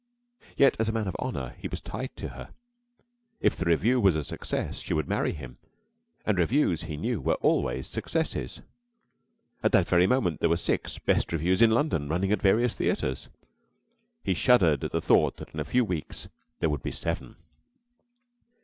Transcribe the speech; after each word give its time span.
Yet, 0.57 0.75
as 0.79 0.89
a 0.89 0.91
man 0.91 1.07
of 1.07 1.15
honor, 1.19 1.53
he 1.59 1.67
was 1.67 1.79
tied 1.79 2.15
to 2.15 2.29
her. 2.29 2.49
If 3.39 3.55
the 3.55 3.65
revue 3.65 3.99
was 3.99 4.15
a 4.15 4.23
success, 4.23 4.79
she 4.79 4.95
would 4.95 5.07
marry 5.07 5.31
him 5.31 5.59
and 6.25 6.39
revues, 6.39 6.85
he 6.85 6.97
knew, 6.97 7.21
were 7.21 7.35
always 7.35 7.85
successes. 7.87 8.63
At 9.61 9.73
that 9.73 9.87
very 9.87 10.07
moment 10.07 10.39
there 10.39 10.49
were 10.49 10.57
six 10.57 10.97
"best 10.97 11.31
revues 11.31 11.61
in 11.61 11.69
London," 11.69 12.09
running 12.09 12.31
at 12.31 12.41
various 12.41 12.73
theaters. 12.75 13.27
He 14.23 14.33
shuddered 14.33 14.83
at 14.85 14.91
the 14.91 15.01
thought 15.01 15.37
that 15.37 15.53
in 15.53 15.59
a 15.59 15.63
few 15.63 15.85
weeks 15.85 16.29
there 16.61 16.69
would 16.71 16.81
be 16.81 16.89
seven. 16.91 17.35